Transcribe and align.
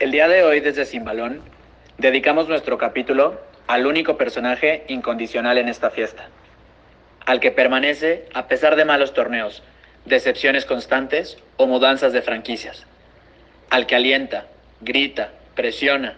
El 0.00 0.12
día 0.12 0.28
de 0.28 0.44
hoy 0.44 0.60
desde 0.60 0.84
Sin 0.84 1.04
Balón 1.04 1.42
dedicamos 1.96 2.48
nuestro 2.48 2.78
capítulo 2.78 3.40
al 3.66 3.84
único 3.84 4.16
personaje 4.16 4.84
incondicional 4.86 5.58
en 5.58 5.68
esta 5.68 5.90
fiesta, 5.90 6.28
al 7.26 7.40
que 7.40 7.50
permanece 7.50 8.26
a 8.32 8.46
pesar 8.46 8.76
de 8.76 8.84
malos 8.84 9.12
torneos, 9.12 9.64
decepciones 10.04 10.66
constantes 10.66 11.38
o 11.56 11.66
mudanzas 11.66 12.12
de 12.12 12.22
franquicias, 12.22 12.86
al 13.70 13.86
que 13.86 13.96
alienta, 13.96 14.46
grita, 14.82 15.30
presiona 15.56 16.14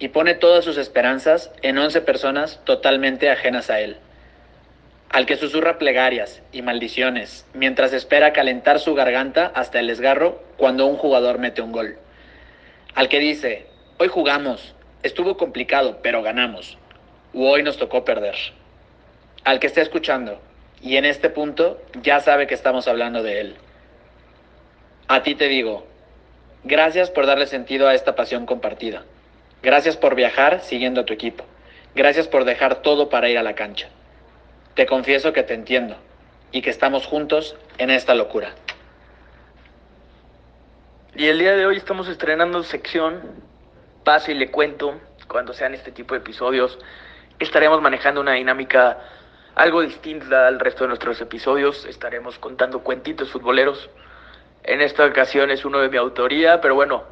y 0.00 0.08
pone 0.08 0.34
todas 0.34 0.64
sus 0.64 0.76
esperanzas 0.76 1.52
en 1.62 1.78
11 1.78 2.00
personas 2.00 2.60
totalmente 2.64 3.30
ajenas 3.30 3.70
a 3.70 3.78
él, 3.78 3.98
al 5.08 5.26
que 5.26 5.36
susurra 5.36 5.78
plegarias 5.78 6.42
y 6.50 6.62
maldiciones 6.62 7.46
mientras 7.54 7.92
espera 7.92 8.32
calentar 8.32 8.80
su 8.80 8.96
garganta 8.96 9.52
hasta 9.54 9.78
el 9.78 9.86
desgarro 9.86 10.42
cuando 10.56 10.86
un 10.86 10.96
jugador 10.96 11.38
mete 11.38 11.62
un 11.62 11.70
gol, 11.70 11.96
al 12.94 13.08
que 13.08 13.18
dice, 13.18 13.66
hoy 13.98 14.08
jugamos, 14.08 14.74
estuvo 15.02 15.36
complicado, 15.36 15.98
pero 16.02 16.22
ganamos, 16.22 16.78
u 17.32 17.46
hoy 17.46 17.62
nos 17.62 17.76
tocó 17.76 18.04
perder, 18.04 18.34
al 19.44 19.60
que 19.60 19.66
está 19.66 19.80
escuchando, 19.80 20.40
y 20.82 20.96
en 20.96 21.04
este 21.04 21.30
punto 21.30 21.80
ya 22.02 22.20
sabe 22.20 22.46
que 22.46 22.54
estamos 22.54 22.88
hablando 22.88 23.22
de 23.22 23.40
él. 23.40 23.56
A 25.08 25.22
ti 25.22 25.34
te 25.34 25.48
digo, 25.48 25.86
gracias 26.64 27.10
por 27.10 27.26
darle 27.26 27.46
sentido 27.46 27.88
a 27.88 27.94
esta 27.94 28.14
pasión 28.14 28.46
compartida. 28.46 29.04
Gracias 29.62 29.96
por 29.96 30.14
viajar 30.14 30.60
siguiendo 30.60 31.02
a 31.02 31.04
tu 31.04 31.12
equipo. 31.12 31.44
Gracias 31.94 32.28
por 32.28 32.44
dejar 32.44 32.82
todo 32.82 33.08
para 33.08 33.28
ir 33.28 33.36
a 33.36 33.42
la 33.42 33.54
cancha. 33.54 33.88
Te 34.74 34.86
confieso 34.86 35.32
que 35.32 35.42
te 35.42 35.54
entiendo 35.54 35.96
y 36.52 36.62
que 36.62 36.70
estamos 36.70 37.06
juntos 37.06 37.56
en 37.78 37.90
esta 37.90 38.14
locura. 38.14 38.54
Y 41.20 41.28
el 41.28 41.38
día 41.38 41.54
de 41.54 41.66
hoy 41.66 41.76
estamos 41.76 42.08
estrenando 42.08 42.62
sección 42.62 43.20
Pase 44.04 44.32
y 44.32 44.34
le 44.36 44.50
cuento 44.50 44.98
cuando 45.28 45.52
sean 45.52 45.74
este 45.74 45.92
tipo 45.92 46.14
de 46.14 46.20
episodios. 46.20 46.78
Estaremos 47.38 47.82
manejando 47.82 48.22
una 48.22 48.32
dinámica 48.32 48.96
algo 49.54 49.82
distinta 49.82 50.46
al 50.46 50.58
resto 50.58 50.84
de 50.84 50.88
nuestros 50.88 51.20
episodios. 51.20 51.84
Estaremos 51.84 52.38
contando 52.38 52.80
cuentitos 52.80 53.30
futboleros. 53.30 53.90
En 54.62 54.80
esta 54.80 55.04
ocasión 55.04 55.50
es 55.50 55.66
uno 55.66 55.80
de 55.80 55.90
mi 55.90 55.98
autoría, 55.98 56.62
pero 56.62 56.74
bueno, 56.74 57.04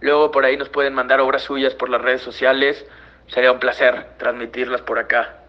luego 0.00 0.30
por 0.30 0.46
ahí 0.46 0.56
nos 0.56 0.70
pueden 0.70 0.94
mandar 0.94 1.20
obras 1.20 1.42
suyas 1.42 1.74
por 1.74 1.90
las 1.90 2.00
redes 2.00 2.22
sociales. 2.22 2.86
Sería 3.26 3.52
un 3.52 3.58
placer 3.58 4.16
transmitirlas 4.16 4.80
por 4.80 4.98
acá. 4.98 5.40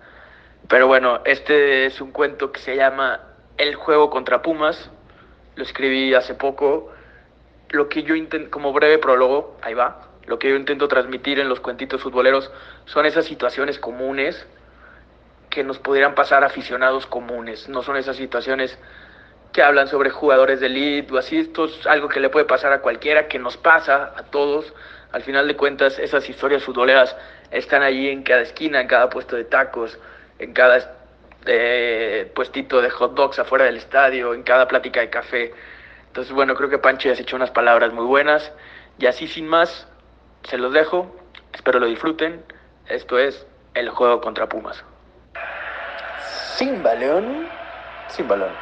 Pero 0.67 0.88
bueno, 0.88 1.21
este 1.23 1.85
es 1.85 2.01
un 2.01 2.11
cuento 2.11 2.51
que 2.51 2.59
se 2.59 2.75
llama 2.75 3.21
El 3.57 3.75
juego 3.75 4.09
contra 4.09 4.41
Pumas. 4.41 4.91
Lo 5.55 5.63
escribí 5.63 6.13
hace 6.13 6.33
poco. 6.33 6.91
Lo 7.75 7.89
que 7.89 8.03
yo 8.03 8.15
intento, 8.15 8.49
como 8.51 8.71
breve 8.71 8.99
prólogo, 8.99 9.57
ahí 9.61 9.73
va. 9.73 10.07
Lo 10.27 10.39
que 10.39 10.49
yo 10.49 10.55
intento 10.55 10.87
transmitir 10.87 11.39
en 11.39 11.49
los 11.49 11.59
cuentitos 11.59 12.01
futboleros 12.01 12.49
son 12.85 13.05
esas 13.05 13.25
situaciones 13.25 13.79
comunes 13.79 14.47
que 15.49 15.65
nos 15.65 15.77
pudieran 15.79 16.15
pasar 16.15 16.45
aficionados 16.45 17.05
comunes. 17.05 17.67
No 17.67 17.83
son 17.83 17.97
esas 17.97 18.15
situaciones 18.15 18.79
que 19.51 19.61
hablan 19.61 19.89
sobre 19.89 20.09
jugadores 20.09 20.61
de 20.61 20.67
elite 20.67 21.13
o 21.13 21.17
así. 21.17 21.37
Esto 21.37 21.65
es 21.65 21.85
algo 21.85 22.07
que 22.07 22.21
le 22.21 22.29
puede 22.29 22.45
pasar 22.45 22.71
a 22.71 22.79
cualquiera, 22.79 23.27
que 23.27 23.39
nos 23.39 23.57
pasa 23.57 24.13
a 24.15 24.23
todos. 24.23 24.73
Al 25.11 25.21
final 25.23 25.45
de 25.45 25.57
cuentas, 25.57 25.99
esas 25.99 26.29
historias 26.29 26.63
futboleras 26.63 27.13
están 27.51 27.83
allí 27.83 28.07
en 28.07 28.23
cada 28.23 28.41
esquina, 28.41 28.79
en 28.79 28.87
cada 28.87 29.09
puesto 29.09 29.35
de 29.35 29.43
tacos, 29.43 29.99
en 30.39 30.53
cada 30.53 30.95
eh, 31.45 32.31
puestito 32.33 32.81
de 32.81 32.89
hot 32.89 33.15
dogs 33.15 33.37
afuera 33.37 33.65
del 33.65 33.75
estadio, 33.75 34.33
en 34.33 34.43
cada 34.43 34.65
plática 34.65 35.01
de 35.01 35.09
café. 35.09 35.53
Entonces, 36.16 36.33
bueno, 36.33 36.55
creo 36.55 36.69
que 36.69 36.77
Pancho 36.77 37.09
ya 37.09 37.13
has 37.13 37.19
hecho 37.19 37.35
unas 37.35 37.52
palabras 37.52 37.91
muy 37.91 38.05
buenas. 38.05 38.53
Y 38.97 39.05
así, 39.05 39.27
sin 39.27 39.49
más, 39.49 39.85
se 40.44 40.57
los 40.57 40.72
dejo. 40.72 41.13
Espero 41.52 41.77
lo 41.77 41.88
disfruten. 41.88 42.41
Esto 42.88 43.19
es 43.19 43.45
el 43.73 43.89
juego 43.89 44.22
contra 44.22 44.47
Pumas. 44.47 44.81
Sin 46.55 46.81
balón, 46.81 47.50
sin 48.07 48.29
balón. 48.29 48.53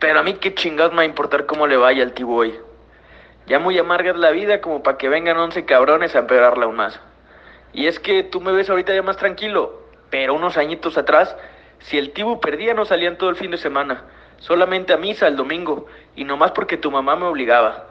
Pero 0.00 0.18
a 0.18 0.24
mí 0.24 0.34
qué 0.34 0.52
chingados 0.56 0.90
me 0.90 0.96
va 0.96 1.02
a 1.02 1.06
importar 1.06 1.46
cómo 1.46 1.68
le 1.68 1.76
vaya 1.76 2.02
al 2.02 2.14
T-Boy. 2.14 2.58
Ya 3.46 3.60
muy 3.60 3.78
amarga 3.78 4.10
es 4.10 4.16
la 4.16 4.32
vida 4.32 4.60
como 4.60 4.82
para 4.82 4.98
que 4.98 5.08
vengan 5.08 5.36
11 5.36 5.64
cabrones 5.66 6.16
a 6.16 6.18
empeorarla 6.18 6.64
aún 6.64 6.74
más. 6.74 6.98
Y 7.72 7.86
es 7.86 8.00
que 8.00 8.24
tú 8.24 8.40
me 8.40 8.50
ves 8.50 8.68
ahorita 8.70 8.92
ya 8.92 9.02
más 9.02 9.18
tranquilo, 9.18 9.84
pero 10.10 10.34
unos 10.34 10.56
añitos 10.56 10.98
atrás, 10.98 11.36
si 11.80 11.98
el 11.98 12.12
Tibu 12.12 12.40
perdía 12.40 12.74
no 12.74 12.84
salían 12.84 13.18
todo 13.18 13.30
el 13.30 13.36
fin 13.36 13.50
de 13.50 13.58
semana, 13.58 14.04
solamente 14.38 14.92
a 14.92 14.96
misa 14.96 15.26
el 15.26 15.36
domingo, 15.36 15.86
y 16.16 16.24
nomás 16.24 16.52
porque 16.52 16.76
tu 16.76 16.90
mamá 16.90 17.16
me 17.16 17.26
obligaba. 17.26 17.86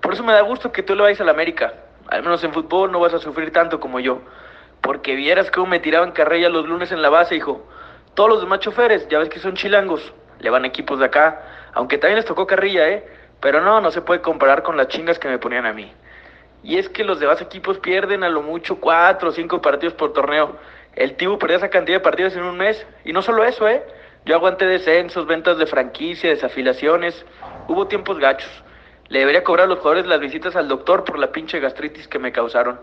Por 0.00 0.12
eso 0.14 0.22
me 0.22 0.32
da 0.32 0.42
gusto 0.42 0.72
que 0.72 0.82
tú 0.82 0.94
le 0.94 1.02
vayas 1.02 1.20
a 1.20 1.24
la 1.24 1.32
América. 1.32 1.72
Al 2.08 2.22
menos 2.22 2.44
en 2.44 2.52
fútbol 2.52 2.92
no 2.92 3.00
vas 3.00 3.14
a 3.14 3.18
sufrir 3.18 3.52
tanto 3.52 3.80
como 3.80 4.00
yo. 4.00 4.20
Porque 4.82 5.14
vieras 5.14 5.50
cómo 5.50 5.66
me 5.66 5.80
tiraban 5.80 6.12
carrilla 6.12 6.50
los 6.50 6.68
lunes 6.68 6.92
en 6.92 7.00
la 7.00 7.08
base, 7.08 7.36
hijo. 7.36 7.66
Todos 8.14 8.28
los 8.28 8.40
demás 8.42 8.60
choferes, 8.60 9.08
ya 9.08 9.18
ves 9.18 9.30
que 9.30 9.40
son 9.40 9.54
chilangos, 9.54 10.12
le 10.40 10.50
van 10.50 10.66
equipos 10.66 10.98
de 10.98 11.06
acá, 11.06 11.70
aunque 11.72 11.98
también 11.98 12.16
les 12.16 12.26
tocó 12.26 12.46
carrilla, 12.46 12.88
¿eh? 12.88 13.08
Pero 13.40 13.62
no, 13.62 13.80
no 13.80 13.90
se 13.90 14.02
puede 14.02 14.20
comparar 14.20 14.62
con 14.62 14.76
las 14.76 14.88
chingas 14.88 15.18
que 15.18 15.28
me 15.28 15.38
ponían 15.38 15.66
a 15.66 15.72
mí. 15.72 15.90
Y 16.62 16.78
es 16.78 16.88
que 16.88 17.04
los 17.04 17.18
demás 17.20 17.40
equipos 17.40 17.78
pierden 17.78 18.24
a 18.24 18.28
lo 18.28 18.42
mucho 18.42 18.76
cuatro 18.80 19.30
o 19.30 19.32
cinco 19.32 19.60
partidos 19.60 19.94
por 19.94 20.12
torneo. 20.12 20.56
El 20.96 21.16
Tibu 21.16 21.38
perdió 21.38 21.56
esa 21.56 21.70
cantidad 21.70 21.98
de 21.98 22.04
partidos 22.04 22.36
en 22.36 22.44
un 22.44 22.56
mes. 22.56 22.86
Y 23.04 23.12
no 23.12 23.22
solo 23.22 23.44
eso, 23.44 23.68
¿eh? 23.68 23.82
Yo 24.24 24.36
aguanté 24.36 24.66
descensos, 24.66 25.26
ventas 25.26 25.58
de 25.58 25.66
franquicia, 25.66 26.30
desafilaciones. 26.30 27.24
Hubo 27.68 27.86
tiempos 27.88 28.18
gachos. 28.18 28.50
Le 29.08 29.18
debería 29.18 29.44
cobrar 29.44 29.66
a 29.66 29.68
los 29.68 29.78
jugadores 29.78 30.06
las 30.06 30.20
visitas 30.20 30.56
al 30.56 30.68
doctor 30.68 31.04
por 31.04 31.18
la 31.18 31.30
pinche 31.30 31.60
gastritis 31.60 32.08
que 32.08 32.18
me 32.18 32.32
causaron. 32.32 32.80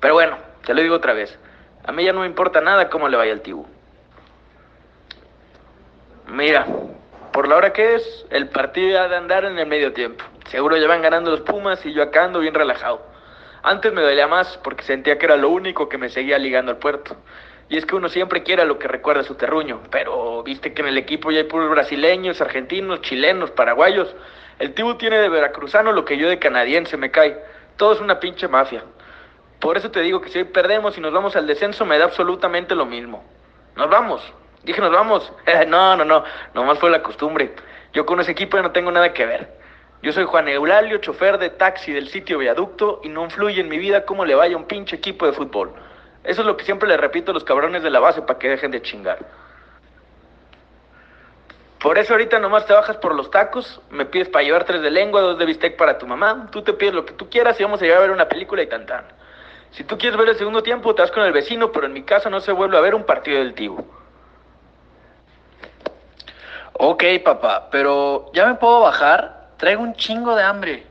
Pero 0.00 0.14
bueno, 0.14 0.38
te 0.64 0.74
lo 0.74 0.82
digo 0.82 0.94
otra 0.94 1.12
vez. 1.12 1.38
A 1.84 1.92
mí 1.92 2.04
ya 2.04 2.12
no 2.12 2.20
me 2.20 2.26
importa 2.26 2.60
nada 2.60 2.88
cómo 2.88 3.08
le 3.08 3.16
vaya 3.16 3.32
al 3.32 3.42
Tibu. 3.42 3.66
Mira, 6.28 6.66
por 7.32 7.48
la 7.48 7.56
hora 7.56 7.72
que 7.72 7.96
es, 7.96 8.26
el 8.30 8.48
partido 8.48 8.90
ya 8.90 9.08
de 9.08 9.16
andar 9.16 9.44
en 9.44 9.58
el 9.58 9.66
medio 9.66 9.92
tiempo. 9.92 10.24
Seguro 10.48 10.76
ya 10.76 10.86
van 10.86 11.02
ganando 11.02 11.30
los 11.30 11.40
Pumas 11.40 11.84
y 11.84 11.92
yo 11.92 12.02
acá 12.02 12.24
ando 12.24 12.38
bien 12.38 12.54
relajado. 12.54 13.02
Antes 13.62 13.92
me 13.92 14.02
dolía 14.02 14.26
más 14.26 14.58
porque 14.62 14.84
sentía 14.84 15.18
que 15.18 15.26
era 15.26 15.36
lo 15.36 15.48
único 15.48 15.88
que 15.88 15.98
me 15.98 16.10
seguía 16.10 16.38
ligando 16.38 16.70
al 16.70 16.78
puerto. 16.78 17.16
Y 17.68 17.78
es 17.78 17.86
que 17.86 17.96
uno 17.96 18.08
siempre 18.08 18.42
quiere 18.42 18.64
lo 18.64 18.78
que 18.78 18.88
recuerda 18.88 19.22
su 19.22 19.36
terruño, 19.36 19.80
pero 19.90 20.42
viste 20.42 20.74
que 20.74 20.82
en 20.82 20.88
el 20.88 20.98
equipo 20.98 21.30
ya 21.30 21.38
hay 21.38 21.44
puros 21.44 21.70
brasileños, 21.70 22.40
argentinos, 22.40 23.00
chilenos, 23.00 23.50
paraguayos. 23.50 24.14
El 24.58 24.74
Tibu 24.74 24.94
tiene 24.94 25.18
de 25.18 25.28
veracruzano 25.28 25.92
lo 25.92 26.04
que 26.04 26.18
yo 26.18 26.28
de 26.28 26.38
canadiense 26.38 26.96
me 26.96 27.10
cae. 27.10 27.38
Todo 27.76 27.94
es 27.94 28.00
una 28.00 28.20
pinche 28.20 28.48
mafia. 28.48 28.84
Por 29.60 29.78
eso 29.78 29.90
te 29.90 30.00
digo 30.00 30.20
que 30.20 30.28
si 30.28 30.38
hoy 30.38 30.44
perdemos 30.44 30.98
y 30.98 31.00
nos 31.00 31.12
vamos 31.12 31.36
al 31.36 31.46
descenso 31.46 31.86
me 31.86 31.98
da 31.98 32.04
absolutamente 32.04 32.74
lo 32.74 32.84
mismo. 32.84 33.24
Nos 33.76 33.88
vamos. 33.88 34.22
Dije, 34.62 34.80
nos 34.80 34.92
vamos. 34.92 35.32
no, 35.68 35.96
no, 35.96 36.04
no. 36.04 36.24
Nomás 36.52 36.78
fue 36.78 36.90
la 36.90 37.02
costumbre. 37.02 37.54
Yo 37.92 38.04
con 38.04 38.20
ese 38.20 38.32
equipo 38.32 38.56
ya 38.56 38.62
no 38.62 38.72
tengo 38.72 38.90
nada 38.90 39.12
que 39.12 39.24
ver. 39.24 39.64
Yo 40.02 40.12
soy 40.12 40.24
Juan 40.24 40.48
Eulalio, 40.48 40.98
chofer 40.98 41.38
de 41.38 41.48
taxi 41.48 41.92
del 41.92 42.08
sitio 42.08 42.38
Viaducto 42.38 43.00
y 43.02 43.08
no 43.08 43.24
influye 43.24 43.62
en 43.62 43.70
mi 43.70 43.78
vida 43.78 44.04
cómo 44.04 44.26
le 44.26 44.34
vaya 44.34 44.54
un 44.54 44.66
pinche 44.66 44.96
equipo 44.96 45.24
de 45.24 45.32
fútbol. 45.32 45.72
Eso 46.24 46.40
es 46.40 46.46
lo 46.46 46.56
que 46.56 46.64
siempre 46.64 46.88
le 46.88 46.96
repito 46.96 47.30
a 47.30 47.34
los 47.34 47.44
cabrones 47.44 47.82
de 47.82 47.90
la 47.90 48.00
base 48.00 48.22
para 48.22 48.38
que 48.38 48.48
dejen 48.48 48.70
de 48.70 48.82
chingar. 48.82 49.18
Por 51.78 51.98
eso 51.98 52.14
ahorita 52.14 52.38
nomás 52.38 52.64
te 52.64 52.72
bajas 52.72 52.96
por 52.96 53.14
los 53.14 53.30
tacos, 53.30 53.82
me 53.90 54.06
pides 54.06 54.30
para 54.30 54.42
llevar 54.42 54.64
tres 54.64 54.80
de 54.80 54.90
lengua, 54.90 55.20
dos 55.20 55.38
de 55.38 55.44
bistec 55.44 55.76
para 55.76 55.98
tu 55.98 56.06
mamá, 56.06 56.48
tú 56.50 56.62
te 56.62 56.72
pides 56.72 56.94
lo 56.94 57.04
que 57.04 57.12
tú 57.12 57.28
quieras 57.28 57.60
y 57.60 57.62
vamos 57.62 57.82
a 57.82 57.84
llegar 57.84 57.98
a 57.98 58.02
ver 58.02 58.10
una 58.10 58.26
película 58.26 58.62
y 58.62 58.66
tan 58.66 58.86
tan. 58.86 59.04
Si 59.72 59.84
tú 59.84 59.98
quieres 59.98 60.18
ver 60.18 60.30
el 60.30 60.38
segundo 60.38 60.62
tiempo, 60.62 60.94
te 60.94 61.02
vas 61.02 61.10
con 61.10 61.24
el 61.24 61.32
vecino, 61.32 61.72
pero 61.72 61.84
en 61.84 61.92
mi 61.92 62.02
casa 62.02 62.30
no 62.30 62.40
se 62.40 62.52
vuelve 62.52 62.78
a 62.78 62.80
ver 62.80 62.94
un 62.94 63.04
partido 63.04 63.38
del 63.38 63.52
Tibu. 63.52 63.84
Ok, 66.72 67.04
papá, 67.22 67.68
pero 67.70 68.30
¿ya 68.32 68.46
me 68.46 68.54
puedo 68.54 68.80
bajar? 68.80 69.50
Traigo 69.58 69.82
un 69.82 69.94
chingo 69.94 70.34
de 70.34 70.42
hambre. 70.42 70.86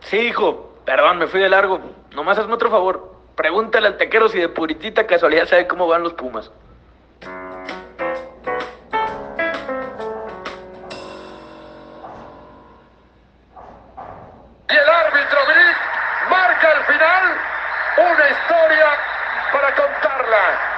Sí, 0.00 0.18
hijo, 0.18 0.75
perdón, 0.86 1.18
me 1.18 1.26
fui 1.26 1.40
de 1.40 1.50
largo. 1.50 1.80
Nomás 2.14 2.38
hazme 2.38 2.54
otro 2.54 2.70
favor. 2.70 3.16
Pregúntale 3.34 3.88
al 3.88 3.98
tequero 3.98 4.30
si 4.30 4.38
de 4.38 4.48
puritita 4.48 5.06
casualidad 5.06 5.46
sabe 5.46 5.66
cómo 5.66 5.86
van 5.86 6.02
los 6.02 6.14
Pumas. 6.14 6.50
Y 14.68 14.74
el 14.74 14.88
árbitro 14.88 15.38
Vic 15.48 15.76
marca 16.30 16.70
al 16.70 16.84
final 16.84 17.36
una 17.98 18.30
historia 18.30 18.86
para 19.52 19.74
contarla. 19.74 20.75